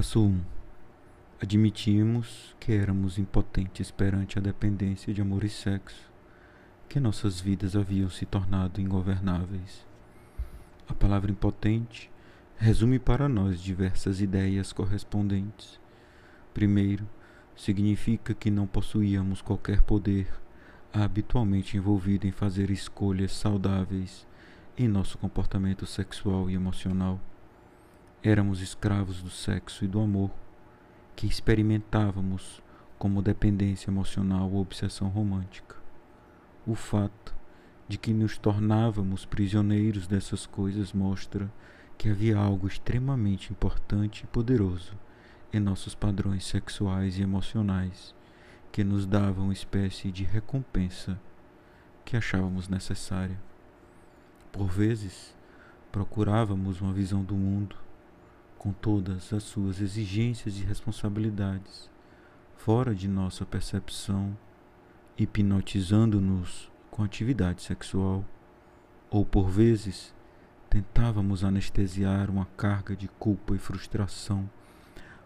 Passo 0.00 0.22
1. 0.22 0.40
Admitimos 1.42 2.56
que 2.58 2.72
éramos 2.72 3.18
impotentes 3.18 3.90
perante 3.90 4.38
a 4.38 4.40
dependência 4.40 5.12
de 5.12 5.20
amor 5.20 5.44
e 5.44 5.48
sexo, 5.50 6.10
que 6.88 6.98
nossas 6.98 7.38
vidas 7.38 7.76
haviam 7.76 8.08
se 8.08 8.24
tornado 8.24 8.80
ingovernáveis. 8.80 9.86
A 10.88 10.94
palavra 10.94 11.30
impotente 11.30 12.10
resume 12.56 12.98
para 12.98 13.28
nós 13.28 13.60
diversas 13.60 14.22
ideias 14.22 14.72
correspondentes. 14.72 15.78
Primeiro, 16.54 17.06
significa 17.54 18.32
que 18.32 18.50
não 18.50 18.66
possuíamos 18.66 19.42
qualquer 19.42 19.82
poder 19.82 20.32
habitualmente 20.94 21.76
envolvido 21.76 22.26
em 22.26 22.32
fazer 22.32 22.70
escolhas 22.70 23.32
saudáveis 23.32 24.26
em 24.78 24.88
nosso 24.88 25.18
comportamento 25.18 25.84
sexual 25.84 26.48
e 26.48 26.54
emocional. 26.54 27.20
Éramos 28.22 28.60
escravos 28.60 29.22
do 29.22 29.30
sexo 29.30 29.82
e 29.82 29.88
do 29.88 29.98
amor, 29.98 30.30
que 31.16 31.26
experimentávamos 31.26 32.62
como 32.98 33.22
dependência 33.22 33.90
emocional 33.90 34.50
ou 34.52 34.60
obsessão 34.60 35.08
romântica. 35.08 35.74
O 36.66 36.74
fato 36.74 37.34
de 37.88 37.96
que 37.96 38.12
nos 38.12 38.36
tornávamos 38.36 39.24
prisioneiros 39.24 40.06
dessas 40.06 40.44
coisas 40.44 40.92
mostra 40.92 41.50
que 41.96 42.10
havia 42.10 42.36
algo 42.36 42.66
extremamente 42.66 43.52
importante 43.52 44.24
e 44.24 44.26
poderoso 44.26 44.98
em 45.50 45.58
nossos 45.58 45.94
padrões 45.94 46.44
sexuais 46.44 47.18
e 47.18 47.22
emocionais 47.22 48.14
que 48.70 48.84
nos 48.84 49.06
dava 49.06 49.40
uma 49.40 49.54
espécie 49.54 50.12
de 50.12 50.24
recompensa 50.24 51.18
que 52.04 52.18
achávamos 52.18 52.68
necessária. 52.68 53.40
Por 54.52 54.68
vezes, 54.68 55.34
procurávamos 55.90 56.82
uma 56.82 56.92
visão 56.92 57.24
do 57.24 57.34
mundo 57.34 57.76
com 58.60 58.74
todas 58.74 59.32
as 59.32 59.42
suas 59.44 59.80
exigências 59.80 60.58
e 60.58 60.62
responsabilidades, 60.62 61.88
fora 62.58 62.94
de 62.94 63.08
nossa 63.08 63.46
percepção, 63.46 64.36
hipnotizando-nos 65.16 66.70
com 66.90 67.02
atividade 67.02 67.62
sexual, 67.62 68.22
ou 69.08 69.24
por 69.24 69.48
vezes 69.48 70.14
tentávamos 70.68 71.42
anestesiar 71.42 72.28
uma 72.28 72.44
carga 72.54 72.94
de 72.94 73.08
culpa 73.08 73.56
e 73.56 73.58
frustração 73.58 74.48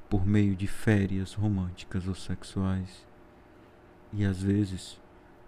por 0.08 0.24
meio 0.24 0.54
de 0.54 0.68
férias 0.68 1.34
românticas 1.34 2.06
ou 2.06 2.14
sexuais. 2.14 3.04
E 4.12 4.24
às 4.24 4.40
vezes 4.44 5.00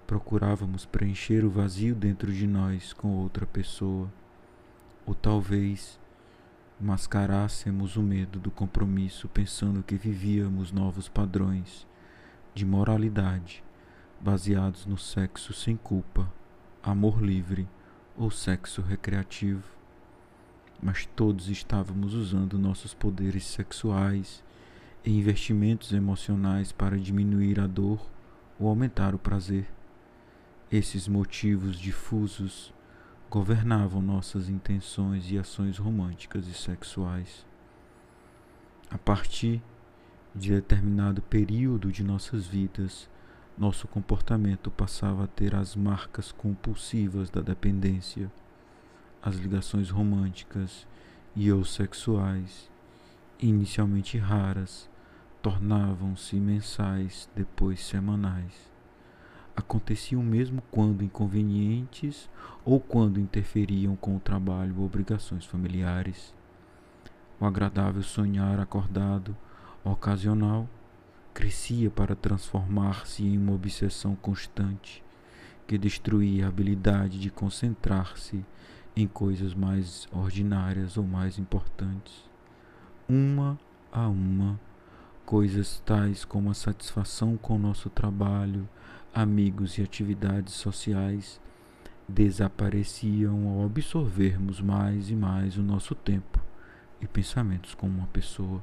procurávamos 0.08 0.84
preencher 0.84 1.44
o 1.44 1.50
vazio 1.50 1.94
dentro 1.94 2.32
de 2.32 2.48
nós 2.48 2.92
com 2.92 3.16
outra 3.16 3.46
pessoa, 3.46 4.12
ou 5.06 5.14
talvez 5.14 6.00
mascarássemos 6.80 7.96
o 7.96 8.02
medo 8.02 8.38
do 8.38 8.50
compromisso 8.50 9.28
pensando 9.28 9.82
que 9.82 9.96
vivíamos 9.96 10.72
novos 10.72 11.08
padrões 11.08 11.86
de 12.54 12.66
moralidade 12.66 13.64
baseados 14.20 14.86
no 14.86 14.98
sexo 14.98 15.52
sem 15.52 15.76
culpa, 15.76 16.30
amor 16.82 17.22
livre 17.22 17.68
ou 18.16 18.30
sexo 18.30 18.82
recreativo. 18.82 19.62
Mas 20.82 21.06
todos 21.06 21.48
estávamos 21.48 22.14
usando 22.14 22.58
nossos 22.58 22.92
poderes 22.92 23.44
sexuais 23.44 24.44
e 25.04 25.10
investimentos 25.10 25.92
emocionais 25.92 26.72
para 26.72 26.98
diminuir 26.98 27.58
a 27.58 27.66
dor 27.66 28.00
ou 28.58 28.68
aumentar 28.68 29.14
o 29.14 29.18
prazer. 29.18 29.66
Esses 30.70 31.08
motivos 31.08 31.78
difusos 31.78 32.74
governavam 33.36 34.00
nossas 34.00 34.48
intenções 34.48 35.30
e 35.30 35.36
ações 35.36 35.76
românticas 35.76 36.48
e 36.48 36.54
sexuais. 36.54 37.44
A 38.90 38.96
partir 38.96 39.62
de 40.34 40.52
determinado 40.52 41.20
período 41.20 41.92
de 41.92 42.02
nossas 42.02 42.46
vidas, 42.46 43.10
nosso 43.58 43.86
comportamento 43.86 44.70
passava 44.70 45.24
a 45.24 45.26
ter 45.26 45.54
as 45.54 45.76
marcas 45.76 46.32
compulsivas 46.32 47.28
da 47.28 47.42
dependência, 47.42 48.32
as 49.20 49.36
ligações 49.36 49.90
românticas 49.90 50.86
e 51.34 51.52
ou 51.52 51.62
sexuais, 51.62 52.70
inicialmente 53.38 54.16
raras, 54.16 54.88
tornavam-se 55.42 56.36
mensais, 56.36 57.28
depois 57.36 57.84
semanais 57.84 58.75
aconteciam 59.56 60.22
mesmo 60.22 60.62
quando 60.70 61.02
inconvenientes 61.02 62.28
ou 62.64 62.78
quando 62.78 63.18
interferiam 63.18 63.96
com 63.96 64.16
o 64.16 64.20
trabalho 64.20 64.74
ou 64.78 64.84
obrigações 64.84 65.44
familiares. 65.44 66.34
O 67.40 67.46
agradável 67.46 68.02
sonhar 68.02 68.60
acordado, 68.60 69.36
ocasional, 69.82 70.68
crescia 71.32 71.90
para 71.90 72.14
transformar-se 72.14 73.24
em 73.24 73.36
uma 73.38 73.52
obsessão 73.52 74.14
constante 74.16 75.04
que 75.66 75.76
destruía 75.76 76.46
a 76.46 76.48
habilidade 76.48 77.18
de 77.18 77.30
concentrar-se 77.30 78.44
em 78.94 79.06
coisas 79.06 79.52
mais 79.52 80.08
ordinárias 80.12 80.96
ou 80.96 81.04
mais 81.04 81.38
importantes. 81.38 82.24
Uma 83.08 83.58
a 83.92 84.08
uma, 84.08 84.58
coisas 85.26 85.82
tais 85.84 86.24
como 86.24 86.50
a 86.50 86.54
satisfação 86.54 87.36
com 87.36 87.56
o 87.56 87.58
nosso 87.58 87.90
trabalho, 87.90 88.68
amigos 89.16 89.78
e 89.78 89.82
atividades 89.82 90.52
sociais 90.52 91.40
desapareciam 92.06 93.48
ao 93.48 93.64
absorvermos 93.64 94.60
mais 94.60 95.08
e 95.08 95.16
mais 95.16 95.56
o 95.56 95.62
nosso 95.62 95.94
tempo 95.94 96.38
e 97.00 97.08
pensamentos 97.08 97.74
como 97.74 97.96
uma 97.96 98.06
pessoa. 98.08 98.62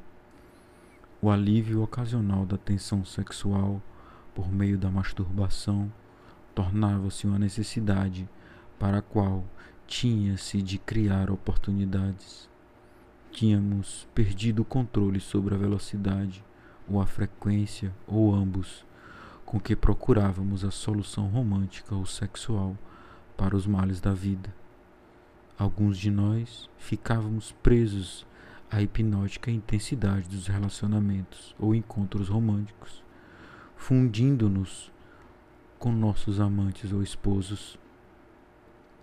O 1.20 1.32
alívio 1.32 1.82
ocasional 1.82 2.46
da 2.46 2.56
tensão 2.56 3.04
sexual 3.04 3.82
por 4.36 4.48
meio 4.52 4.78
da 4.78 4.92
masturbação 4.92 5.92
tornava-se 6.54 7.26
uma 7.26 7.40
necessidade 7.40 8.30
para 8.78 9.00
a 9.00 9.02
qual 9.02 9.44
tinha-se 9.88 10.62
de 10.62 10.78
criar 10.78 11.32
oportunidades. 11.32 12.48
Tínhamos 13.32 14.08
perdido 14.14 14.62
o 14.62 14.66
controle 14.66 15.20
sobre 15.20 15.56
a 15.56 15.58
velocidade, 15.58 16.46
ou 16.88 17.02
a 17.02 17.08
frequência, 17.08 17.92
ou 18.06 18.36
ambos 18.36 18.86
com 19.46 19.60
que 19.60 19.76
procurávamos 19.76 20.64
a 20.64 20.72
solução 20.72 21.28
romântica 21.28 21.96
ou 21.96 22.06
sexual 22.06 22.78
para 23.38 23.56
os 23.56 23.66
males 23.66 24.00
da 24.00 24.14
vida. 24.14 24.54
Alguns 25.58 25.98
de 25.98 26.10
nós 26.10 26.70
ficávamos 26.78 27.52
presos 27.64 28.26
à 28.70 28.82
hipnótica 28.82 29.52
intensidade 29.52 30.28
dos 30.28 30.48
relacionamentos 30.48 31.56
ou 31.60 31.76
encontros 31.76 32.30
românticos, 32.30 33.04
fundindo-nos 33.76 34.92
com 35.78 35.92
nossos 35.92 36.40
amantes 36.40 36.92
ou 36.92 37.04
esposos. 37.04 37.78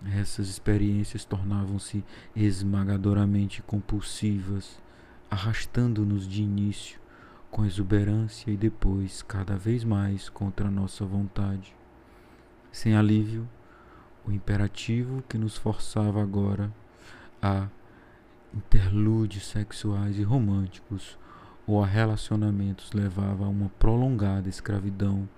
Essas 0.04 0.48
experiências 0.48 1.24
tornavam-se 1.24 2.04
esmagadoramente 2.34 3.62
compulsivas, 3.62 4.82
arrastando-nos 5.30 6.26
de 6.26 6.42
início 6.42 6.99
com 7.50 7.64
exuberância 7.64 8.50
e 8.50 8.56
depois 8.56 9.22
cada 9.22 9.56
vez 9.56 9.82
mais 9.84 10.28
contra 10.28 10.70
nossa 10.70 11.04
vontade. 11.04 11.74
Sem 12.70 12.94
alívio, 12.94 13.48
o 14.26 14.30
imperativo 14.30 15.22
que 15.28 15.36
nos 15.36 15.56
forçava 15.56 16.22
agora 16.22 16.72
a 17.42 17.68
interlúdios 18.54 19.46
sexuais 19.46 20.18
e 20.18 20.22
românticos 20.22 21.18
ou 21.66 21.82
a 21.82 21.86
relacionamentos 21.86 22.92
levava 22.92 23.44
a 23.44 23.48
uma 23.48 23.68
prolongada 23.78 24.48
escravidão 24.48 25.28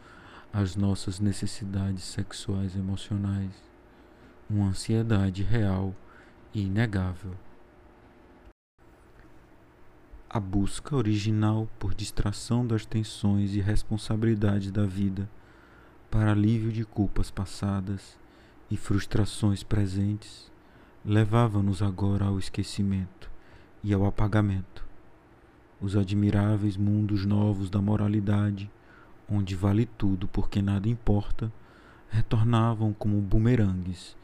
às 0.53 0.77
nossas 0.77 1.19
necessidades 1.19 2.05
sexuais 2.05 2.75
e 2.75 2.79
emocionais, 2.79 3.51
uma 4.49 4.69
ansiedade 4.69 5.43
real 5.43 5.95
e 6.53 6.63
inegável 6.63 7.33
a 10.35 10.41
busca 10.41 10.97
original 10.97 11.69
por 11.79 11.93
distração 11.93 12.67
das 12.67 12.87
tensões 12.87 13.55
e 13.55 13.61
responsabilidades 13.61 14.71
da 14.71 14.87
vida, 14.87 15.29
para 16.11 16.33
alívio 16.33 16.73
de 16.73 16.87
culpas 16.87 17.31
passadas 17.31 18.19
e 18.71 18.77
frustrações 18.79 19.63
presentes, 19.63 20.51
levava-nos 21.05 21.83
agora 21.83 22.25
ao 22.25 22.39
esquecimento 22.39 23.31
e 23.85 23.93
ao 23.93 24.07
apagamento. 24.07 24.83
Os 25.79 25.97
admiráveis 25.97 26.79
mundos 26.79 27.27
novos 27.27 27.69
da 27.69 27.83
moralidade, 27.83 28.71
onde 29.29 29.55
vale 29.55 29.85
tudo 29.85 30.27
porque 30.29 30.63
nada 30.63 30.89
importa, 30.89 31.53
retornavam 32.09 32.95
como 32.95 33.21
bumerangues, 33.21 34.17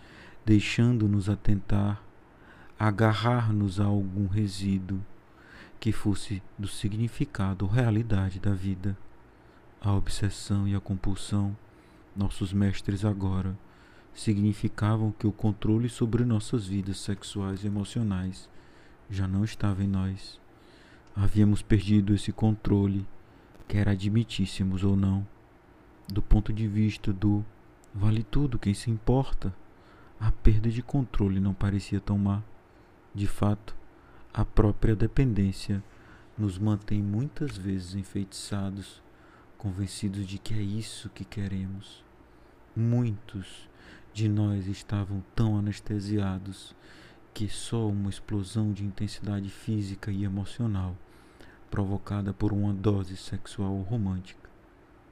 deixando-nos 0.47 1.29
atentar, 1.29 2.03
agarrar-nos 2.79 3.79
a 3.79 3.85
algum 3.85 4.27
resíduo 4.27 5.03
que 5.81 5.93
fosse 5.93 6.43
do 6.59 6.67
significado 6.67 7.65
ou 7.65 7.71
realidade 7.71 8.41
da 8.41 8.53
vida. 8.53 8.97
A 9.81 9.93
obsessão 9.93 10.67
e 10.67 10.75
a 10.75 10.81
compulsão, 10.81 11.57
nossos 12.17 12.53
mestres 12.53 13.05
agora, 13.05 13.57
significavam 14.13 15.13
que 15.13 15.27
o 15.27 15.33
controle 15.33 15.89
sobre 15.89 16.25
nossas 16.25 16.67
vidas 16.67 16.99
sexuais 16.99 17.63
e 17.63 17.69
emocionais 17.69 18.49
já 19.09 19.29
não 19.29 19.45
estava 19.45 19.85
em 19.85 19.87
nós. 19.87 20.41
Havíamos 21.15 21.63
perdido 21.63 22.13
esse 22.15 22.33
controle, 22.33 23.07
quer 23.69 23.89
admitíssemos 23.89 24.83
ou 24.83 24.97
não, 24.97 25.27
do 26.09 26.23
ponto 26.23 26.53
de 26.53 26.67
vista 26.67 27.13
do 27.13 27.45
vale 27.95 28.23
tudo, 28.23 28.59
quem 28.59 28.75
se 28.75 28.91
importa. 28.91 29.55
A 30.19 30.33
perda 30.33 30.69
de 30.69 30.83
controle 30.83 31.39
não 31.39 31.55
parecia 31.55 32.01
tão 32.01 32.19
má. 32.19 32.43
De 33.15 33.27
fato, 33.27 33.77
a 34.39 34.45
própria 34.45 34.95
dependência 34.95 35.83
nos 36.39 36.61
mantém 36.61 37.03
muitas 37.03 37.57
vezes 37.57 37.97
enfeitiçados, 37.97 39.03
convencidos 39.57 40.25
de 40.25 40.39
que 40.39 40.55
é 40.55 40.63
isso 40.63 41.09
que 41.09 41.25
queremos. 41.25 42.05
Muitos 42.77 43.69
de 44.13 44.29
nós 44.29 44.69
estavam 44.69 45.25
tão 45.35 45.59
anestesiados 45.59 46.73
que 47.35 47.49
só 47.49 47.89
uma 47.89 48.09
explosão 48.09 48.73
de 48.73 48.85
intensidade 48.85 49.51
física 49.51 50.13
e 50.13 50.23
emocional, 50.23 50.97
provocada 51.69 52.33
por 52.33 52.53
uma 52.53 52.73
dose 52.73 53.17
sexual 53.17 53.81
romântica, 53.81 54.49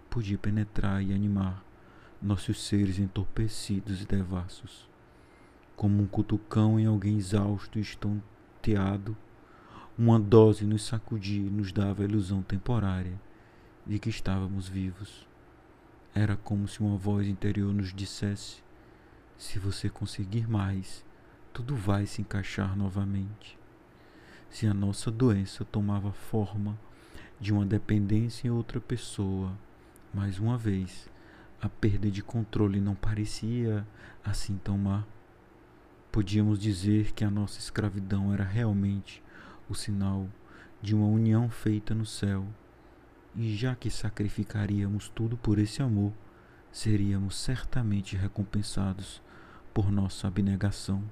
podia 0.08 0.38
penetrar 0.38 1.02
e 1.02 1.12
animar 1.12 1.64
nossos 2.22 2.62
seres 2.62 3.00
entorpecidos 3.00 4.02
e 4.02 4.06
devassos. 4.06 4.88
Como 5.74 6.00
um 6.00 6.06
cutucão 6.06 6.78
em 6.78 6.86
alguém 6.86 7.18
exausto 7.18 7.76
e 7.76 7.82
estonteado, 8.66 9.16
uma 9.96 10.18
dose 10.18 10.66
nos 10.66 10.84
sacudia 10.84 11.46
e 11.46 11.50
nos 11.50 11.70
dava 11.70 12.02
a 12.02 12.04
ilusão 12.04 12.42
temporária 12.42 13.18
de 13.86 13.98
que 13.98 14.08
estávamos 14.10 14.68
vivos. 14.68 15.26
Era 16.12 16.36
como 16.36 16.66
se 16.66 16.80
uma 16.80 16.96
voz 16.96 17.28
interior 17.28 17.72
nos 17.72 17.94
dissesse: 17.94 18.62
se 19.36 19.58
você 19.58 19.88
conseguir 19.88 20.48
mais, 20.48 21.04
tudo 21.52 21.76
vai 21.76 22.06
se 22.06 22.20
encaixar 22.20 22.76
novamente. 22.76 23.56
Se 24.50 24.66
a 24.66 24.74
nossa 24.74 25.10
doença 25.10 25.64
tomava 25.64 26.12
forma 26.12 26.78
de 27.38 27.52
uma 27.52 27.64
dependência 27.64 28.48
em 28.48 28.50
outra 28.50 28.80
pessoa, 28.80 29.52
mais 30.12 30.38
uma 30.38 30.56
vez, 30.56 31.08
a 31.60 31.68
perda 31.68 32.10
de 32.10 32.22
controle 32.22 32.80
não 32.80 32.94
parecia 32.94 33.86
assim 34.24 34.58
tão 34.62 34.76
má. 34.76 35.04
Podíamos 36.16 36.58
dizer 36.58 37.12
que 37.12 37.26
a 37.26 37.30
nossa 37.30 37.58
escravidão 37.58 38.32
era 38.32 38.42
realmente 38.42 39.22
o 39.68 39.74
sinal 39.74 40.26
de 40.80 40.94
uma 40.94 41.06
união 41.06 41.50
feita 41.50 41.94
no 41.94 42.06
céu, 42.06 42.46
e 43.34 43.54
já 43.54 43.74
que 43.74 43.90
sacrificaríamos 43.90 45.10
tudo 45.10 45.36
por 45.36 45.58
esse 45.58 45.82
amor, 45.82 46.14
seríamos 46.72 47.36
certamente 47.36 48.16
recompensados 48.16 49.20
por 49.74 49.92
nossa 49.92 50.26
abnegação. 50.26 51.02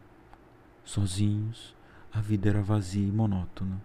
Sozinhos, 0.83 1.77
a 2.11 2.23
vida 2.23 2.49
era 2.49 2.63
vazia 2.63 3.07
e 3.07 3.13
monótona. 3.13 3.83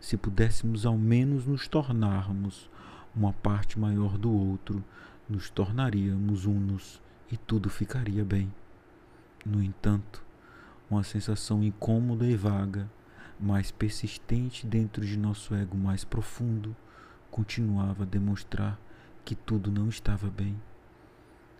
Se 0.00 0.16
pudéssemos 0.16 0.84
ao 0.84 0.98
menos 0.98 1.46
nos 1.46 1.68
tornarmos 1.68 2.68
uma 3.14 3.32
parte 3.32 3.78
maior 3.78 4.18
do 4.18 4.32
outro, 4.32 4.84
nos 5.28 5.48
tornaríamos 5.50 6.46
unos 6.46 7.00
e 7.30 7.36
tudo 7.36 7.70
ficaria 7.70 8.24
bem. 8.24 8.52
No 9.46 9.62
entanto, 9.62 10.31
uma 10.92 11.02
sensação 11.02 11.64
incômoda 11.64 12.26
e 12.26 12.36
vaga, 12.36 12.86
mais 13.40 13.70
persistente 13.70 14.66
dentro 14.66 15.04
de 15.06 15.16
nosso 15.16 15.54
ego 15.54 15.74
mais 15.74 16.04
profundo, 16.04 16.76
continuava 17.30 18.02
a 18.02 18.06
demonstrar 18.06 18.78
que 19.24 19.34
tudo 19.34 19.72
não 19.72 19.88
estava 19.88 20.28
bem. 20.28 20.54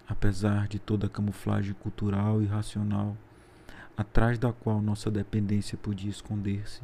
Apesar 0.07 0.69
de 0.69 0.79
toda 0.79 1.07
a 1.07 1.11
camuflagem 1.11 1.73
cultural 1.73 2.43
e 2.43 2.47
racional, 2.47 3.17
atrás 3.97 4.39
da 4.39 4.53
qual 4.53 4.83
nossa 4.83 5.11
dependência 5.11 5.79
podia 5.79 6.11
esconder-se, 6.11 6.83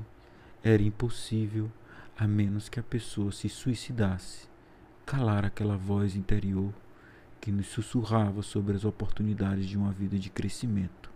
era 0.65 0.83
impossível, 0.83 1.71
a 2.17 2.27
menos 2.27 2.71
que 2.71 2.81
a 2.81 2.83
pessoa 2.83 3.31
se 3.31 3.51
suicidasse, 3.51 4.49
calar 5.05 5.45
aquela 5.45 5.77
voz 5.77 6.17
interior 6.17 6.73
que 7.43 7.53
nos 7.53 7.67
sussurrava 7.67 8.41
sobre 8.41 8.75
as 8.75 8.87
oportunidades 8.87 9.67
de 9.67 9.77
uma 9.77 9.93
vida 9.93 10.19
de 10.19 10.31
crescimento 10.31 11.08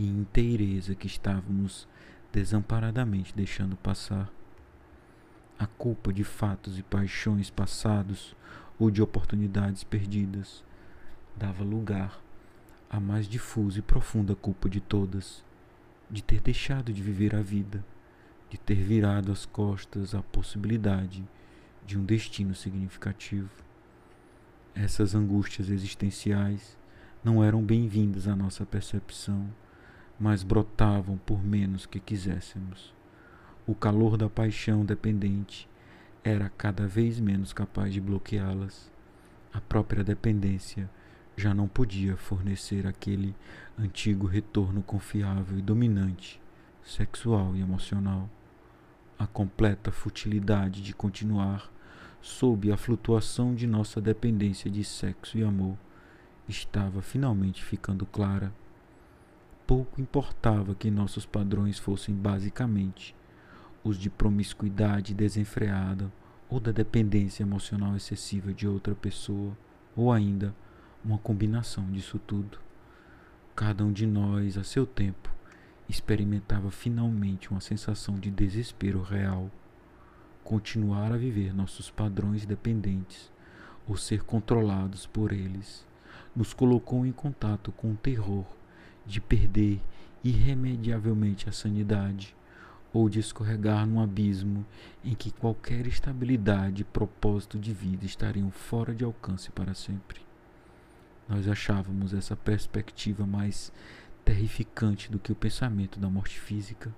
e 0.00 0.06
inteireza 0.08 0.94
que 0.94 1.06
estávamos 1.06 1.86
desamparadamente 2.32 3.34
deixando 3.36 3.76
passar. 3.76 4.32
A 5.58 5.66
culpa 5.66 6.10
de 6.10 6.24
fatos 6.24 6.78
e 6.78 6.82
paixões 6.82 7.50
passados 7.50 8.34
ou 8.78 8.90
de 8.90 9.02
oportunidades 9.02 9.84
perdidas 9.84 10.64
dava 11.36 11.62
lugar 11.62 12.18
à 12.88 12.98
mais 12.98 13.28
difusa 13.28 13.80
e 13.80 13.82
profunda 13.82 14.34
culpa 14.34 14.70
de 14.70 14.80
todas, 14.80 15.44
de 16.10 16.22
ter 16.22 16.40
deixado 16.40 16.94
de 16.94 17.02
viver 17.02 17.34
a 17.36 17.42
vida, 17.42 17.84
de 18.48 18.56
ter 18.56 18.82
virado 18.82 19.30
as 19.30 19.44
costas 19.44 20.14
à 20.14 20.22
possibilidade 20.22 21.22
de 21.84 21.98
um 21.98 22.04
destino 22.06 22.54
significativo. 22.54 23.50
Essas 24.74 25.14
angústias 25.14 25.68
existenciais 25.68 26.74
não 27.22 27.44
eram 27.44 27.62
bem-vindas 27.62 28.26
à 28.26 28.34
nossa 28.34 28.64
percepção, 28.64 29.46
mas 30.20 30.42
brotavam 30.42 31.16
por 31.16 31.42
menos 31.42 31.86
que 31.86 31.98
quiséssemos. 31.98 32.94
O 33.66 33.74
calor 33.74 34.18
da 34.18 34.28
paixão 34.28 34.84
dependente 34.84 35.66
era 36.22 36.50
cada 36.50 36.86
vez 36.86 37.18
menos 37.18 37.54
capaz 37.54 37.92
de 37.94 38.00
bloqueá-las. 38.02 38.92
A 39.50 39.60
própria 39.62 40.04
dependência 40.04 40.90
já 41.36 41.54
não 41.54 41.66
podia 41.66 42.16
fornecer 42.18 42.86
aquele 42.86 43.34
antigo 43.78 44.26
retorno 44.26 44.82
confiável 44.82 45.58
e 45.58 45.62
dominante, 45.62 46.38
sexual 46.84 47.56
e 47.56 47.60
emocional. 47.60 48.28
A 49.18 49.26
completa 49.26 49.90
futilidade 49.90 50.82
de 50.82 50.92
continuar 50.92 51.72
sob 52.20 52.70
a 52.70 52.76
flutuação 52.76 53.54
de 53.54 53.66
nossa 53.66 54.00
dependência 54.00 54.70
de 54.70 54.84
sexo 54.84 55.38
e 55.38 55.42
amor 55.42 55.78
estava 56.46 57.00
finalmente 57.00 57.64
ficando 57.64 58.04
clara. 58.04 58.52
Pouco 59.70 60.00
importava 60.00 60.74
que 60.74 60.90
nossos 60.90 61.24
padrões 61.24 61.78
fossem 61.78 62.12
basicamente 62.12 63.14
os 63.84 63.96
de 63.96 64.10
promiscuidade 64.10 65.14
desenfreada 65.14 66.10
ou 66.48 66.58
da 66.58 66.72
dependência 66.72 67.44
emocional 67.44 67.94
excessiva 67.94 68.52
de 68.52 68.66
outra 68.66 68.96
pessoa, 68.96 69.56
ou 69.94 70.10
ainda 70.10 70.52
uma 71.04 71.18
combinação 71.18 71.88
disso 71.92 72.18
tudo. 72.18 72.58
Cada 73.54 73.84
um 73.84 73.92
de 73.92 74.08
nós, 74.08 74.58
a 74.58 74.64
seu 74.64 74.84
tempo, 74.84 75.32
experimentava 75.88 76.72
finalmente 76.72 77.52
uma 77.52 77.60
sensação 77.60 78.18
de 78.18 78.28
desespero 78.28 79.00
real 79.00 79.52
continuar 80.42 81.12
a 81.12 81.16
viver 81.16 81.54
nossos 81.54 81.88
padrões 81.88 82.44
dependentes 82.44 83.30
ou 83.86 83.96
ser 83.96 84.24
controlados 84.24 85.06
por 85.06 85.30
eles, 85.30 85.86
nos 86.34 86.52
colocou 86.52 87.06
em 87.06 87.12
contato 87.12 87.70
com 87.70 87.92
o 87.92 87.96
terror 87.96 88.58
de 89.06 89.20
perder 89.20 89.80
irremediavelmente 90.22 91.48
a 91.48 91.52
sanidade 91.52 92.36
ou 92.92 93.08
de 93.08 93.20
escorregar 93.20 93.86
num 93.86 94.00
abismo 94.00 94.66
em 95.04 95.14
que 95.14 95.30
qualquer 95.30 95.86
estabilidade 95.86 96.82
e 96.82 96.84
propósito 96.84 97.58
de 97.58 97.72
vida 97.72 98.04
estariam 98.04 98.50
fora 98.50 98.94
de 98.94 99.04
alcance 99.04 99.50
para 99.50 99.74
sempre. 99.74 100.20
Nós 101.28 101.46
achávamos 101.46 102.12
essa 102.12 102.34
perspectiva 102.34 103.24
mais 103.24 103.72
terrificante 104.24 105.10
do 105.10 105.18
que 105.18 105.30
o 105.30 105.36
pensamento 105.36 106.00
da 106.00 106.10
morte 106.10 106.38
física. 106.38 106.92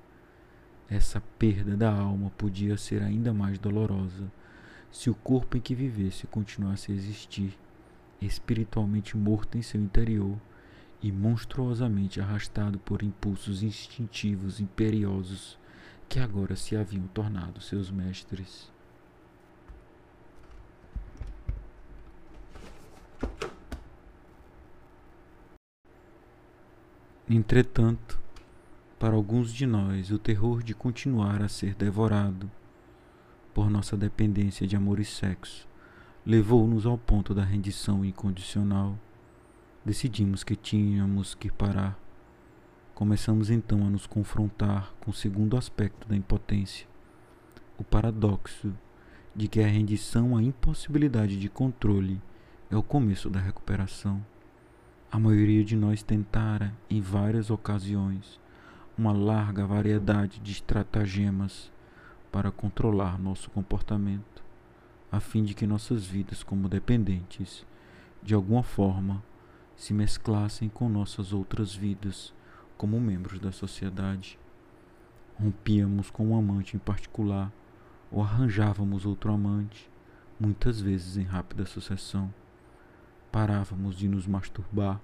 Essa 0.89 1.23
perda 1.39 1.77
da 1.77 1.93
alma 1.93 2.31
podia 2.31 2.77
ser 2.77 3.03
ainda 3.03 3.33
mais 3.33 3.59
dolorosa 3.59 4.33
se 4.91 5.09
o 5.09 5.15
corpo 5.15 5.57
em 5.57 5.61
que 5.61 5.75
vivesse 5.75 6.27
continuasse 6.27 6.93
a 6.93 6.95
existir, 6.95 7.59
espiritualmente 8.21 9.17
morto 9.17 9.57
em 9.57 9.63
seu 9.63 9.81
interior 9.81 10.39
e 11.03 11.11
monstruosamente 11.11 12.21
arrastado 12.21 12.79
por 12.79 13.03
impulsos 13.03 13.63
instintivos 13.63 14.61
imperiosos 14.61 15.59
que 16.09 16.21
agora 16.21 16.55
se 16.55 16.77
haviam 16.77 17.07
tornado 17.09 17.61
seus 17.61 17.91
mestres. 17.91 18.71
Entretanto, 27.29 28.21
para 28.99 29.15
alguns 29.15 29.53
de 29.53 29.67
nós, 29.67 30.11
o 30.11 30.19
terror 30.19 30.63
de 30.63 30.75
continuar 30.75 31.43
a 31.43 31.49
ser 31.49 31.75
devorado 31.75 32.51
por 33.55 33.71
nossa 33.71 33.97
dependência 33.97 34.67
de 34.67 34.77
amor 34.77 35.01
e 35.01 35.05
sexo 35.05 35.67
levou-nos 36.25 36.87
ao 36.87 36.97
ponto 36.97 37.35
da 37.35 37.43
rendição 37.43 38.05
incondicional. 38.05 38.99
Decidimos 39.85 40.45
que 40.45 40.55
tínhamos 40.55 41.35
que 41.35 41.51
parar. 41.51 41.99
Começamos 42.95 43.51
então 43.51 43.85
a 43.85 43.91
nos 43.91 44.07
confrontar 44.07 44.95
com 45.01 45.11
o 45.11 45.15
segundo 45.15 45.57
aspecto 45.57 46.07
da 46.07 46.15
impotência, 46.15 46.87
o 47.77 47.83
paradoxo 47.83 48.73
de 49.35 49.49
que 49.49 49.61
a 49.61 49.67
rendição 49.67 50.37
à 50.37 50.43
impossibilidade 50.43 51.37
de 51.37 51.49
controle 51.49 52.23
é 52.71 52.77
o 52.77 52.83
começo 52.83 53.29
da 53.29 53.41
recuperação. 53.41 54.25
A 55.11 55.19
maioria 55.19 55.65
de 55.65 55.75
nós 55.75 56.01
tentara, 56.01 56.73
em 56.89 57.01
várias 57.01 57.51
ocasiões, 57.51 58.39
uma 58.97 59.13
larga 59.13 59.67
variedade 59.67 60.39
de 60.39 60.53
estratagemas 60.53 61.73
para 62.31 62.53
controlar 62.53 63.19
nosso 63.19 63.51
comportamento, 63.51 64.45
a 65.11 65.19
fim 65.19 65.43
de 65.43 65.55
que 65.55 65.67
nossas 65.67 66.07
vidas 66.07 66.45
como 66.45 66.69
dependentes, 66.69 67.67
de 68.23 68.33
alguma 68.33 68.63
forma, 68.63 69.21
se 69.83 69.93
mesclassem 69.93 70.69
com 70.69 70.89
nossas 70.89 71.33
outras 71.33 71.75
vidas 71.75 72.33
como 72.79 73.01
membros 73.01 73.41
da 73.41 73.51
sociedade. 73.51 74.39
Rompíamos 75.37 76.09
com 76.09 76.29
um 76.29 76.39
amante 76.39 76.77
em 76.77 76.79
particular 76.79 77.51
ou 78.09 78.23
arranjávamos 78.23 79.05
outro 79.05 79.33
amante, 79.33 79.91
muitas 80.39 80.81
vezes 80.81 81.17
em 81.17 81.25
rápida 81.25 81.67
sucessão. 81.67 82.33
Parávamos 83.33 83.97
de 83.97 84.07
nos 84.07 84.25
masturbar 84.25 85.01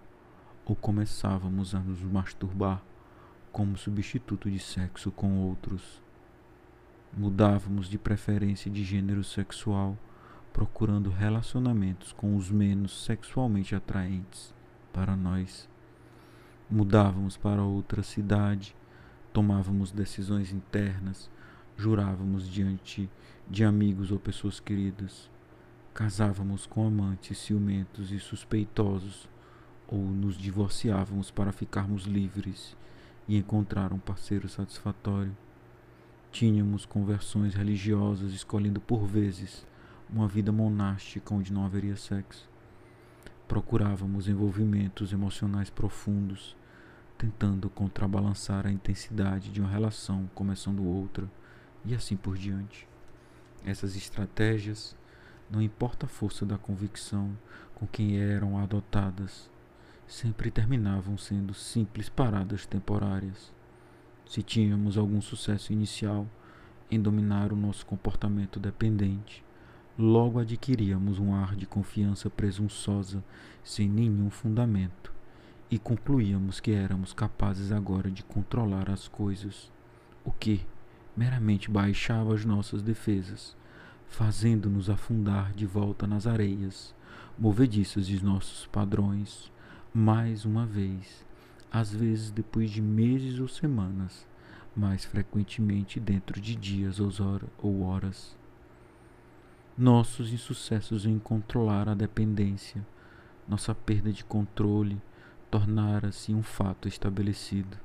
ou 0.64 0.76
começávamos 0.76 1.74
a 1.74 1.80
nos 1.80 2.00
masturbar 2.00 2.80
como 3.50 3.76
substituto 3.76 4.48
de 4.48 4.60
sexo 4.60 5.10
com 5.10 5.40
outros. 5.40 6.00
Mudávamos 7.12 7.88
de 7.88 7.98
preferência 7.98 8.70
de 8.70 8.84
gênero 8.84 9.24
sexual, 9.24 9.98
procurando 10.52 11.10
relacionamentos 11.10 12.12
com 12.12 12.36
os 12.36 12.48
menos 12.48 13.04
sexualmente 13.04 13.74
atraentes 13.74 14.56
para 14.92 15.16
nós. 15.16 15.68
Mudávamos 16.70 17.36
para 17.36 17.62
outra 17.62 18.02
cidade, 18.02 18.74
tomávamos 19.32 19.90
decisões 19.90 20.52
internas, 20.52 21.30
jurávamos 21.76 22.48
diante 22.48 23.08
de 23.48 23.64
amigos 23.64 24.10
ou 24.10 24.18
pessoas 24.18 24.60
queridas, 24.60 25.30
casávamos 25.94 26.66
com 26.66 26.86
amantes 26.86 27.38
ciumentos 27.38 28.12
e 28.12 28.18
suspeitosos, 28.18 29.28
ou 29.86 29.98
nos 29.98 30.36
divorciávamos 30.36 31.30
para 31.30 31.50
ficarmos 31.50 32.04
livres 32.04 32.76
e 33.26 33.36
encontrar 33.36 33.92
um 33.92 33.98
parceiro 33.98 34.48
satisfatório. 34.48 35.34
Tínhamos 36.30 36.84
conversões 36.84 37.54
religiosas, 37.54 38.32
escolhendo 38.32 38.80
por 38.80 39.06
vezes 39.06 39.66
uma 40.10 40.28
vida 40.28 40.52
monástica 40.52 41.34
onde 41.34 41.52
não 41.52 41.64
haveria 41.64 41.96
sexo. 41.96 42.47
Procurávamos 43.48 44.28
envolvimentos 44.28 45.12
emocionais 45.12 45.70
profundos, 45.70 46.54
tentando 47.16 47.70
contrabalançar 47.70 48.66
a 48.66 48.70
intensidade 48.70 49.50
de 49.50 49.60
uma 49.60 49.70
relação 49.70 50.28
começando 50.34 50.84
outra, 50.84 51.28
e 51.84 51.94
assim 51.94 52.14
por 52.14 52.36
diante. 52.36 52.86
Essas 53.64 53.96
estratégias, 53.96 54.94
não 55.50 55.62
importa 55.62 56.04
a 56.04 56.08
força 56.08 56.44
da 56.44 56.58
convicção 56.58 57.36
com 57.74 57.86
quem 57.86 58.18
eram 58.20 58.58
adotadas, 58.58 59.50
sempre 60.06 60.50
terminavam 60.50 61.16
sendo 61.16 61.54
simples 61.54 62.10
paradas 62.10 62.66
temporárias. 62.66 63.50
Se 64.26 64.42
tínhamos 64.42 64.98
algum 64.98 65.22
sucesso 65.22 65.72
inicial 65.72 66.26
em 66.90 67.00
dominar 67.00 67.50
o 67.52 67.56
nosso 67.56 67.86
comportamento 67.86 68.60
dependente, 68.60 69.42
logo 69.98 70.38
adquiríamos 70.38 71.18
um 71.18 71.34
ar 71.34 71.56
de 71.56 71.66
confiança 71.66 72.30
presunçosa 72.30 73.24
sem 73.64 73.88
nenhum 73.88 74.30
fundamento 74.30 75.12
e 75.68 75.76
concluíamos 75.76 76.60
que 76.60 76.70
éramos 76.70 77.12
capazes 77.12 77.72
agora 77.72 78.08
de 78.08 78.22
controlar 78.22 78.88
as 78.88 79.08
coisas, 79.08 79.72
o 80.24 80.30
que 80.30 80.64
meramente 81.16 81.68
baixava 81.68 82.32
as 82.32 82.44
nossas 82.44 82.80
defesas, 82.80 83.56
fazendo-nos 84.06 84.88
afundar 84.88 85.52
de 85.52 85.66
volta 85.66 86.06
nas 86.06 86.28
areias 86.28 86.94
movediças 87.36 88.06
de 88.06 88.24
nossos 88.24 88.66
padrões 88.66 89.50
mais 89.92 90.44
uma 90.44 90.64
vez, 90.64 91.26
às 91.72 91.92
vezes 91.92 92.30
depois 92.30 92.70
de 92.70 92.80
meses 92.80 93.40
ou 93.40 93.48
semanas, 93.48 94.24
mais 94.76 95.04
frequentemente 95.04 95.98
dentro 95.98 96.40
de 96.40 96.54
dias 96.54 97.00
ou 97.00 97.82
horas. 97.82 98.38
Nossos 99.80 100.32
insucessos 100.32 101.06
em 101.06 101.20
controlar 101.20 101.88
a 101.88 101.94
dependência, 101.94 102.84
nossa 103.46 103.72
perda 103.72 104.12
de 104.12 104.24
controle, 104.24 105.00
tornara-se 105.52 106.34
um 106.34 106.42
fato 106.42 106.88
estabelecido. 106.88 107.78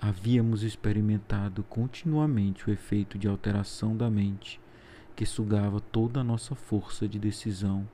Havíamos 0.00 0.64
experimentado 0.64 1.62
continuamente 1.62 2.68
o 2.68 2.72
efeito 2.72 3.16
de 3.16 3.28
alteração 3.28 3.96
da 3.96 4.10
mente, 4.10 4.60
que 5.14 5.24
sugava 5.24 5.78
toda 5.78 6.18
a 6.18 6.24
nossa 6.24 6.56
força 6.56 7.06
de 7.06 7.20
decisão 7.20 7.88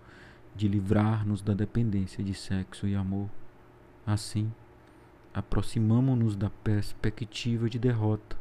de 0.56 0.66
livrar-nos 0.66 1.42
da 1.42 1.52
dependência 1.52 2.24
de 2.24 2.32
sexo 2.32 2.86
e 2.86 2.94
amor. 2.94 3.28
Assim, 4.06 4.50
aproximamo-nos 5.34 6.36
da 6.36 6.48
perspectiva 6.48 7.68
de 7.68 7.78
derrota 7.78 8.38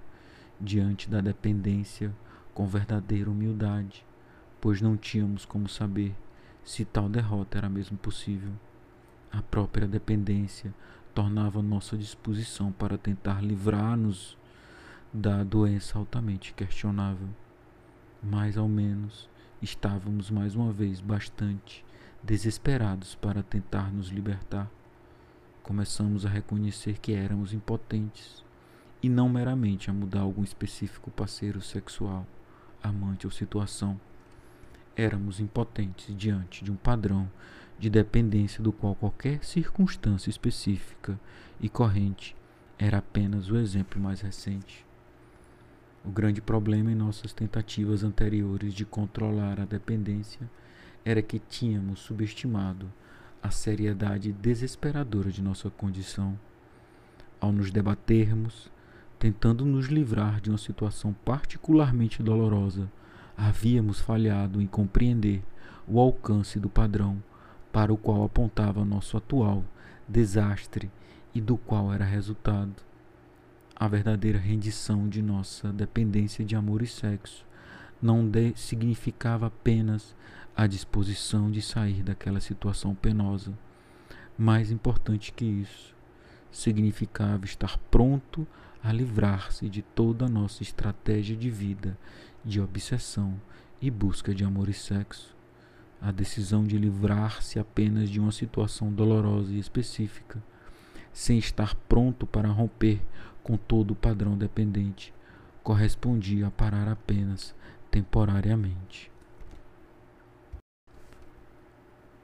diante 0.57 1.09
da 1.09 1.19
dependência 1.19 2.15
com 2.53 2.65
verdadeira 2.65 3.29
humildade, 3.29 4.07
pois 4.61 4.81
não 4.81 4.97
tínhamos 4.97 5.45
como 5.45 5.67
saber 5.67 6.15
se 6.63 6.85
tal 6.85 7.09
derrota 7.09 7.57
era 7.57 7.69
mesmo 7.69 7.97
possível. 7.97 8.51
A 9.31 9.41
própria 9.41 9.87
dependência 9.87 10.73
tornava 11.13 11.61
nossa 11.61 11.97
disposição 11.97 12.71
para 12.71 12.97
tentar 12.97 13.41
livrar-nos 13.41 14.37
da 15.13 15.43
doença 15.43 15.97
altamente 15.97 16.53
questionável. 16.53 17.29
Mais 18.21 18.57
ao 18.57 18.67
menos 18.67 19.29
estávamos 19.61 20.29
mais 20.29 20.55
uma 20.55 20.71
vez 20.71 21.01
bastante 21.01 21.83
desesperados 22.23 23.15
para 23.15 23.41
tentar 23.41 23.91
nos 23.91 24.09
libertar, 24.09 24.69
começamos 25.63 26.25
a 26.25 26.29
reconhecer 26.29 26.97
que 26.99 27.13
éramos 27.13 27.53
impotentes 27.53 28.43
e 29.01 29.07
não 29.07 29.29
meramente 29.29 29.89
a 29.89 29.93
mudar 29.93 30.21
algum 30.21 30.43
específico 30.43 31.09
parceiro 31.11 31.61
sexual, 31.61 32.27
amante 32.83 33.25
ou 33.25 33.31
situação. 33.31 33.99
Éramos 34.99 35.39
impotentes 35.39 36.13
diante 36.13 36.61
de 36.61 36.69
um 36.69 36.75
padrão 36.75 37.31
de 37.79 37.89
dependência 37.89 38.61
do 38.61 38.73
qual 38.73 38.93
qualquer 38.93 39.41
circunstância 39.45 40.29
específica 40.29 41.17
e 41.57 41.69
corrente 41.69 42.35
era 42.77 42.97
apenas 42.97 43.49
o 43.49 43.55
exemplo 43.55 43.97
mais 43.97 44.19
recente. 44.19 44.85
O 46.03 46.11
grande 46.11 46.41
problema 46.41 46.91
em 46.91 46.95
nossas 46.95 47.31
tentativas 47.31 48.03
anteriores 48.03 48.73
de 48.73 48.83
controlar 48.83 49.61
a 49.61 49.65
dependência 49.65 50.51
era 51.05 51.21
que 51.21 51.39
tínhamos 51.39 52.01
subestimado 52.01 52.91
a 53.41 53.49
seriedade 53.51 54.33
desesperadora 54.33 55.31
de 55.31 55.41
nossa 55.41 55.69
condição. 55.69 56.37
Ao 57.39 57.53
nos 57.53 57.71
debatermos, 57.71 58.69
tentando 59.17 59.63
nos 59.63 59.85
livrar 59.85 60.41
de 60.41 60.49
uma 60.49 60.57
situação 60.57 61.13
particularmente 61.23 62.21
dolorosa, 62.21 62.91
havíamos 63.47 63.99
falhado 63.99 64.61
em 64.61 64.67
compreender 64.67 65.43
o 65.87 65.99
alcance 65.99 66.59
do 66.59 66.69
padrão 66.69 67.23
para 67.71 67.93
o 67.93 67.97
qual 67.97 68.23
apontava 68.23 68.83
nosso 68.83 69.15
atual 69.15 69.63
desastre 70.07 70.91
e 71.33 71.39
do 71.39 71.57
qual 71.57 71.93
era 71.93 72.03
resultado 72.03 72.89
a 73.79 73.87
verdadeira 73.87 74.37
rendição 74.37 75.07
de 75.07 75.21
nossa 75.21 75.71
dependência 75.71 76.43
de 76.43 76.53
amor 76.53 76.81
e 76.81 76.87
sexo 76.87 77.45
não 78.01 78.29
significava 78.53 79.47
apenas 79.47 80.13
a 80.53 80.67
disposição 80.67 81.49
de 81.49 81.61
sair 81.61 82.03
daquela 82.03 82.41
situação 82.41 82.93
penosa. 82.93 83.57
Mais 84.37 84.69
importante 84.69 85.31
que 85.31 85.45
isso, 85.45 85.95
significava 86.51 87.45
estar 87.45 87.77
pronto 87.89 88.45
a 88.83 88.91
livrar-se 88.91 89.69
de 89.69 89.81
toda 89.81 90.25
a 90.25 90.29
nossa 90.29 90.61
estratégia 90.61 91.35
de 91.35 91.49
vida 91.49 91.97
de 92.43 92.61
obsessão 92.61 93.39
e 93.81 93.89
busca 93.89 94.33
de 94.33 94.43
amor 94.43 94.69
e 94.69 94.73
sexo. 94.73 95.35
A 96.01 96.11
decisão 96.11 96.65
de 96.65 96.77
livrar-se 96.77 97.59
apenas 97.59 98.09
de 98.09 98.19
uma 98.19 98.31
situação 98.31 98.91
dolorosa 98.91 99.51
e 99.51 99.59
específica, 99.59 100.41
sem 101.11 101.37
estar 101.37 101.75
pronto 101.75 102.25
para 102.25 102.47
romper 102.47 103.01
com 103.43 103.57
todo 103.57 103.91
o 103.91 103.95
padrão 103.95 104.37
dependente, 104.37 105.13
correspondia 105.63 106.47
a 106.47 106.51
parar 106.51 106.87
apenas 106.87 107.53
temporariamente. 107.91 109.11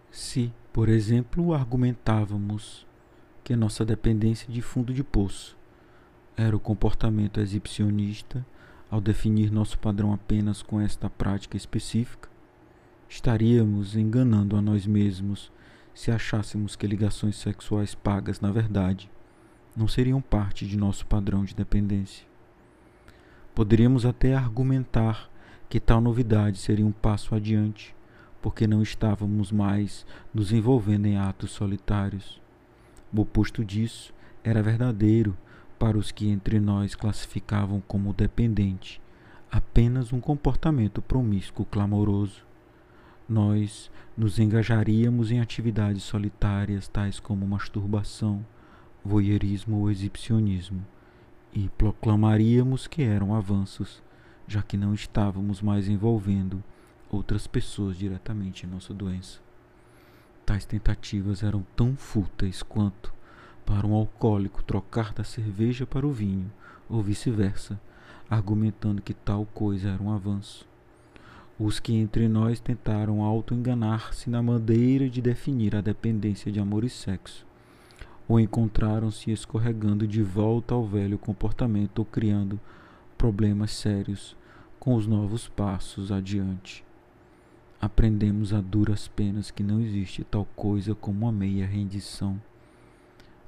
Se, 0.10 0.54
por 0.72 0.88
exemplo, 0.88 1.54
argumentávamos 1.54 2.88
que 3.44 3.56
nossa 3.56 3.84
dependência 3.84 4.52
de 4.52 4.62
fundo 4.62 4.94
de 4.94 5.04
poço 5.04 5.58
era 6.38 6.56
o 6.56 6.60
comportamento 6.60 7.40
exibicionista 7.40 8.46
ao 8.90 9.02
definir 9.02 9.52
nosso 9.52 9.78
padrão 9.80 10.14
apenas 10.14 10.62
com 10.62 10.80
esta 10.80 11.10
prática 11.10 11.58
específica, 11.58 12.30
estaríamos 13.10 13.96
enganando 13.96 14.56
a 14.56 14.62
nós 14.62 14.86
mesmos 14.86 15.52
se 15.94 16.12
achássemos 16.12 16.76
que 16.76 16.86
ligações 16.86 17.38
sexuais 17.38 17.96
pagas, 17.96 18.42
na 18.42 18.52
verdade, 18.52 19.10
não 19.76 19.88
seriam 19.88 20.22
parte 20.22 20.68
de 20.68 20.78
nosso 20.78 21.06
padrão 21.06 21.46
de 21.46 21.56
dependência. 21.56 22.26
Poderíamos 23.54 24.06
até 24.06 24.36
argumentar 24.36 25.30
que 25.70 25.80
tal 25.80 26.02
novidade 26.02 26.58
seria 26.58 26.86
um 26.86 26.92
passo 26.92 27.34
adiante 27.34 27.96
porque 28.46 28.68
não 28.68 28.84
estávamos 28.84 29.52
mais 29.52 30.06
nos 30.32 30.52
envolvendo 30.52 31.08
em 31.08 31.18
atos 31.18 31.50
solitários. 31.50 32.40
O 33.12 33.22
oposto 33.22 33.66
disso 33.66 34.14
era 34.44 34.62
verdadeiro 34.62 35.36
para 35.78 35.98
os 35.98 36.12
que 36.12 36.30
entre 36.30 36.60
nós 36.60 36.96
classificavam 36.96 37.82
como 37.88 38.14
dependente 38.14 39.02
apenas 39.56 40.12
um 40.12 40.20
comportamento 40.20 41.02
promíscuo 41.02 41.66
clamoroso. 41.66 42.42
Nós 43.28 43.90
nos 44.18 44.38
engajaríamos 44.38 45.32
em 45.32 45.40
atividades 45.40 46.04
solitárias 46.04 46.90
tais 46.90 47.22
como 47.22 47.48
masturbação, 47.48 48.46
voyeurismo 49.04 49.78
ou 49.78 49.90
exibicionismo 49.90 50.86
e 51.54 51.70
proclamaríamos 51.70 52.86
que 52.86 53.02
eram 53.02 53.34
avanços, 53.34 54.04
já 54.46 54.62
que 54.62 54.76
não 54.76 54.94
estávamos 54.94 55.62
mais 55.62 55.88
envolvendo 55.88 56.62
outras 57.10 57.48
pessoas 57.48 57.98
diretamente 57.98 58.66
em 58.66 58.70
nossa 58.70 58.94
doença. 58.94 59.40
Tais 60.46 60.66
tentativas 60.66 61.44
eram 61.44 61.66
tão 61.78 61.96
fúteis 61.96 62.62
quanto, 62.62 63.14
para 63.66 63.88
um 63.88 63.94
alcoólico 63.94 64.64
trocar 64.64 65.14
da 65.14 65.24
cerveja 65.24 65.86
para 65.86 66.06
o 66.06 66.12
vinho, 66.12 66.52
ou 66.90 67.02
vice-versa, 67.02 67.80
argumentando 68.30 69.02
que 69.02 69.14
tal 69.14 69.46
coisa 69.46 69.90
era 69.90 70.04
um 70.04 70.12
avanço. 70.12 70.68
Os 71.58 71.80
que 71.80 71.94
entre 71.96 72.28
nós 72.28 72.60
tentaram 72.60 73.24
auto-enganar-se 73.24 74.30
na 74.30 74.44
maneira 74.44 75.10
de 75.10 75.22
definir 75.22 75.76
a 75.76 75.82
dependência 75.82 76.52
de 76.52 76.60
amor 76.60 76.84
e 76.84 76.90
sexo, 76.90 77.46
ou 78.28 78.40
encontraram-se 78.40 79.32
escorregando 79.32 80.08
de 80.08 80.22
volta 80.22 80.74
ao 80.74 80.86
velho 80.86 81.18
comportamento 81.18 82.00
ou 82.00 82.06
criando 82.06 82.60
problemas 83.18 83.72
sérios 83.72 84.36
com 84.80 84.96
os 84.96 85.08
novos 85.08 85.48
passos 85.48 86.12
adiante. 86.12 86.84
Aprendemos 87.80 88.54
a 88.54 88.62
duras 88.62 89.08
penas 89.08 89.52
que 89.52 89.64
não 89.64 89.80
existe 89.80 90.24
tal 90.24 90.46
coisa 90.56 90.96
como 90.96 91.26
uma 91.26 91.32
meia 91.32 91.66
rendição. 91.66 92.42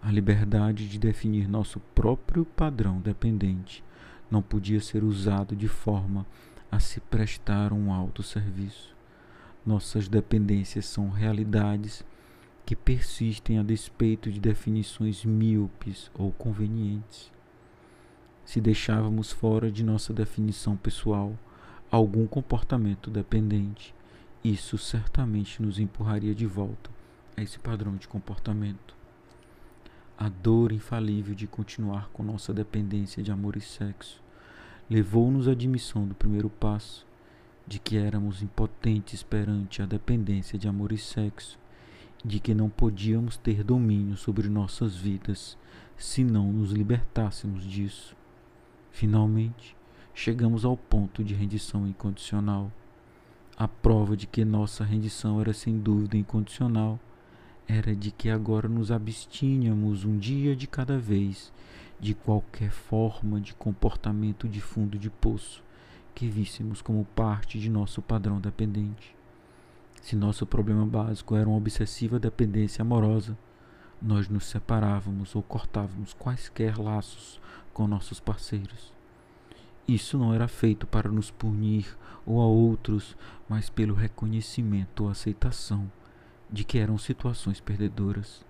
A 0.02 0.12
liberdade 0.12 0.88
de 0.88 1.00
definir 1.00 1.48
nosso 1.48 1.80
próprio 1.94 2.46
padrão 2.46 3.00
dependente 3.00 3.84
não 4.30 4.42
podia 4.42 4.80
ser 4.80 5.04
usado 5.04 5.56
de 5.56 5.68
forma 5.68 6.26
a 6.72 6.80
se 6.80 7.00
prestar 7.00 7.74
um 7.74 7.92
alto 7.92 8.22
serviço. 8.22 8.96
Nossas 9.66 10.08
dependências 10.08 10.86
são 10.86 11.10
realidades 11.10 12.06
que 12.66 12.76
persistem 12.76 13.60
a 13.60 13.64
despeito 13.64 14.32
de 14.32 14.40
definições 14.40 15.24
míopes 15.24 16.12
ou 16.14 16.32
convenientes. 16.32 17.32
Se 18.46 18.62
deixávamos 18.62 19.32
fora 19.32 19.72
de 19.72 19.84
nossa 19.84 20.14
definição 20.14 20.78
pessoal 20.78 21.38
algum 21.90 22.28
comportamento 22.28 23.10
dependente, 23.10 23.96
isso 24.44 24.78
certamente 24.78 25.62
nos 25.62 25.80
empurraria 25.80 26.36
de 26.36 26.46
volta 26.46 26.90
a 27.36 27.42
esse 27.42 27.58
padrão 27.60 27.96
de 27.96 28.08
comportamento. 28.08 28.97
A 30.20 30.30
dor 30.30 30.72
infalível 30.72 31.36
de 31.36 31.46
continuar 31.46 32.10
com 32.12 32.24
nossa 32.24 32.52
dependência 32.52 33.22
de 33.22 33.32
amor 33.32 33.56
e 33.56 33.62
sexo 33.62 34.20
levou-nos 34.90 35.48
à 35.48 35.52
admissão 35.52 36.08
do 36.08 36.16
primeiro 36.16 36.50
passo, 36.50 37.06
de 37.68 37.78
que 37.78 37.98
éramos 37.98 38.42
impotentes 38.42 39.22
perante 39.22 39.80
a 39.80 39.86
dependência 39.86 40.58
de 40.58 40.68
amor 40.68 40.92
e 40.92 40.98
sexo 40.98 41.60
de 42.26 42.40
que 42.40 42.56
não 42.56 42.68
podíamos 42.68 43.38
ter 43.38 43.64
domínio 43.64 44.18
sobre 44.18 44.50
nossas 44.50 44.96
vidas 44.96 45.56
se 45.96 46.24
não 46.24 46.52
nos 46.52 46.72
libertássemos 46.72 47.64
disso. 47.64 48.16
Finalmente, 48.90 49.76
chegamos 50.16 50.66
ao 50.66 50.76
ponto 50.76 51.24
de 51.24 51.36
rendição 51.36 51.88
incondicional. 51.88 52.72
A 53.56 53.68
prova 53.68 54.18
de 54.18 54.26
que 54.26 54.44
nossa 54.44 54.84
rendição 54.84 55.40
era 55.40 55.54
sem 55.54 55.78
dúvida 55.78 56.18
incondicional 56.18 57.00
era 57.68 57.94
de 57.94 58.12
que 58.12 58.30
agora 58.30 58.70
nos 58.70 58.92
abstínhamos 58.92 60.06
um 60.06 60.18
dia 60.18 60.56
de 60.56 60.66
cada 60.66 60.98
vez 60.98 61.52
de 62.00 62.14
qualquer 62.14 62.72
forma 62.72 63.42
de 63.42 63.54
comportamento 63.54 64.48
de 64.48 64.62
fundo 64.62 64.98
de 64.98 65.10
poço 65.10 65.62
que 66.16 66.30
víssemos 66.30 66.82
como 66.82 67.04
parte 67.04 67.60
de 67.60 67.70
nosso 67.70 68.02
padrão 68.02 68.40
dependente. 68.40 69.16
Se 70.02 70.16
nosso 70.16 70.46
problema 70.46 70.86
básico 70.86 71.36
era 71.36 71.50
uma 71.50 71.58
obsessiva 71.58 72.18
dependência 72.18 72.82
amorosa, 72.82 73.38
nós 74.02 74.30
nos 74.30 74.46
separávamos 74.46 75.36
ou 75.36 75.44
cortávamos 75.44 76.14
quaisquer 76.14 76.80
laços 76.80 77.42
com 77.74 77.86
nossos 77.88 78.20
parceiros. 78.20 78.94
Isso 79.86 80.18
não 80.18 80.34
era 80.34 80.48
feito 80.48 80.88
para 80.88 81.10
nos 81.10 81.32
punir 81.32 81.98
ou 82.26 82.42
a 82.42 82.46
outros, 82.46 83.18
mas 83.50 83.70
pelo 83.70 83.94
reconhecimento 83.94 85.04
ou 85.04 85.10
aceitação 85.10 85.92
de 86.52 86.64
que 86.64 86.78
eram 86.78 86.98
situações 86.98 87.60
perdedoras. 87.60 88.46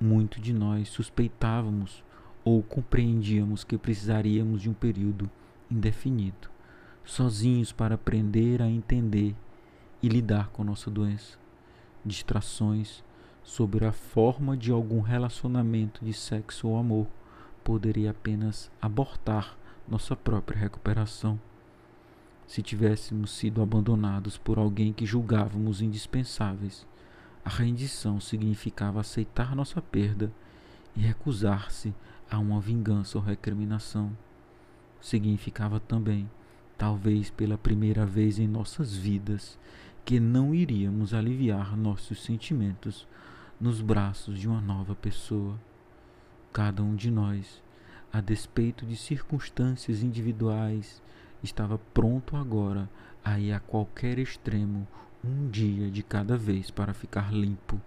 Muito 0.00 0.40
de 0.40 0.52
nós 0.52 0.88
suspeitávamos 0.88 2.04
ou 2.44 2.62
compreendíamos 2.62 3.64
que 3.64 3.76
precisaríamos 3.76 4.62
de 4.62 4.70
um 4.70 4.74
período 4.74 5.28
indefinido, 5.70 6.48
sozinhos 7.04 7.72
para 7.72 7.96
aprender 7.96 8.62
a 8.62 8.68
entender 8.68 9.34
e 10.02 10.08
lidar 10.08 10.48
com 10.50 10.62
nossa 10.62 10.90
doença. 10.90 11.38
Distrações 12.04 13.02
sobre 13.42 13.84
a 13.86 13.92
forma 13.92 14.56
de 14.56 14.70
algum 14.70 15.00
relacionamento 15.00 16.04
de 16.04 16.12
sexo 16.12 16.68
ou 16.68 16.78
amor 16.78 17.06
poderia 17.64 18.10
apenas 18.10 18.70
abortar 18.80 19.56
nossa 19.88 20.14
própria 20.14 20.58
recuperação. 20.58 21.40
Se 22.46 22.62
tivéssemos 22.62 23.32
sido 23.32 23.60
abandonados 23.60 24.38
por 24.38 24.58
alguém 24.58 24.92
que 24.92 25.04
julgávamos 25.04 25.82
indispensáveis, 25.82 26.86
a 27.46 27.48
rendição 27.48 28.18
significava 28.18 28.98
aceitar 28.98 29.54
nossa 29.54 29.80
perda 29.80 30.32
e 30.96 31.00
recusar-se 31.00 31.94
a 32.28 32.40
uma 32.40 32.60
vingança 32.60 33.16
ou 33.16 33.22
recriminação. 33.22 34.18
Significava 35.00 35.78
também, 35.78 36.28
talvez 36.76 37.30
pela 37.30 37.56
primeira 37.56 38.04
vez 38.04 38.40
em 38.40 38.48
nossas 38.48 38.96
vidas, 38.96 39.56
que 40.04 40.18
não 40.18 40.52
iríamos 40.52 41.14
aliviar 41.14 41.76
nossos 41.76 42.24
sentimentos 42.24 43.06
nos 43.60 43.80
braços 43.80 44.40
de 44.40 44.48
uma 44.48 44.60
nova 44.60 44.96
pessoa. 44.96 45.56
Cada 46.52 46.82
um 46.82 46.96
de 46.96 47.12
nós, 47.12 47.62
a 48.12 48.20
despeito 48.20 48.84
de 48.84 48.96
circunstâncias 48.96 50.02
individuais, 50.02 51.00
estava 51.44 51.78
pronto 51.94 52.36
agora 52.36 52.90
a 53.24 53.38
ir 53.38 53.52
a 53.52 53.60
qualquer 53.60 54.18
extremo 54.18 54.88
um 55.26 55.48
dia 55.48 55.90
de 55.90 56.02
cada 56.02 56.36
vez 56.36 56.70
para 56.70 56.94
ficar 56.94 57.32
limpo. 57.32 57.80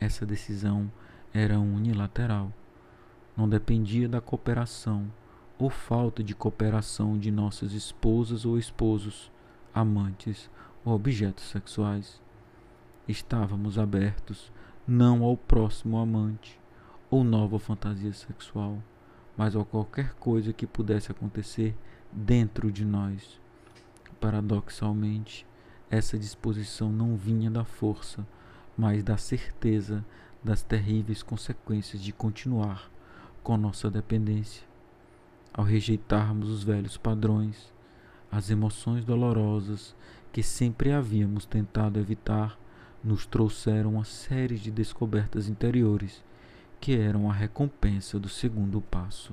Essa 0.00 0.26
decisão 0.26 0.90
era 1.32 1.58
unilateral. 1.58 2.52
Não 3.36 3.48
dependia 3.48 4.08
da 4.08 4.20
cooperação 4.20 5.10
ou 5.58 5.70
falta 5.70 6.22
de 6.22 6.34
cooperação 6.34 7.18
de 7.18 7.30
nossas 7.30 7.72
esposas 7.72 8.44
ou 8.44 8.58
esposos, 8.58 9.30
amantes 9.72 10.50
ou 10.84 10.94
objetos 10.94 11.44
sexuais. 11.44 12.20
Estávamos 13.06 13.78
abertos 13.78 14.50
não 14.86 15.22
ao 15.22 15.36
próximo 15.36 15.98
amante 15.98 16.58
ou 17.08 17.22
nova 17.22 17.58
fantasia 17.58 18.12
sexual, 18.12 18.82
mas 19.36 19.54
a 19.54 19.64
qualquer 19.64 20.14
coisa 20.14 20.52
que 20.52 20.66
pudesse 20.66 21.12
acontecer 21.12 21.76
dentro 22.12 22.72
de 22.72 22.84
nós. 22.84 23.40
Paradoxalmente, 24.20 25.46
essa 25.90 26.18
disposição 26.18 26.90
não 26.90 27.16
vinha 27.16 27.50
da 27.50 27.64
força, 27.64 28.26
mas 28.76 29.02
da 29.02 29.16
certeza 29.16 30.04
das 30.42 30.62
terríveis 30.62 31.22
consequências 31.22 32.02
de 32.02 32.12
continuar 32.12 32.90
com 33.42 33.56
nossa 33.56 33.90
dependência. 33.90 34.66
Ao 35.52 35.64
rejeitarmos 35.64 36.50
os 36.50 36.62
velhos 36.62 36.96
padrões, 36.96 37.72
as 38.30 38.50
emoções 38.50 39.04
dolorosas 39.04 39.94
que 40.32 40.42
sempre 40.42 40.92
havíamos 40.92 41.46
tentado 41.46 41.98
evitar, 41.98 42.58
nos 43.02 43.24
trouxeram 43.24 43.94
uma 43.94 44.04
série 44.04 44.58
de 44.58 44.70
descobertas 44.70 45.48
interiores 45.48 46.22
que 46.78 46.94
eram 46.94 47.30
a 47.30 47.32
recompensa 47.32 48.18
do 48.18 48.28
segundo 48.28 48.80
passo. 48.80 49.32